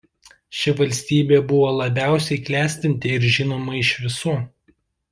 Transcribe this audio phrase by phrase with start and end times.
[0.59, 4.39] Ši valstybė buvo labiausiai klestinti ir žinoma iš visų.